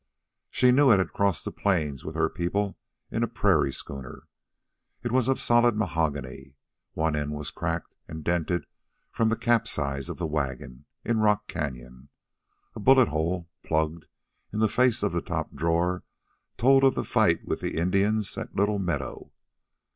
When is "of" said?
5.27-5.39, 10.09-10.17, 15.03-15.11, 16.83-16.95